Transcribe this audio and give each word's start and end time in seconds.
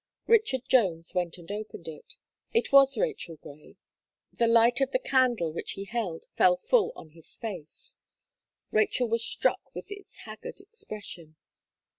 Richard 0.25 0.67
Jones 0.67 1.13
went 1.13 1.37
and 1.37 1.51
opened 1.51 1.87
it; 1.87 2.15
it 2.53 2.71
was 2.71 2.97
Rachel 2.97 3.35
Gray. 3.35 3.77
The 4.33 4.47
light 4.47 4.81
of 4.81 4.89
the 4.89 4.97
candle 4.97 5.53
which 5.53 5.73
he 5.73 5.83
held 5.85 6.25
fell 6.33 6.57
full 6.57 6.91
on 6.95 7.11
his 7.11 7.37
face; 7.37 7.93
Rachel 8.71 9.07
was 9.07 9.23
struck 9.23 9.75
with 9.75 9.91
its 9.91 10.17
haggard 10.25 10.59
expression. 10.59 11.35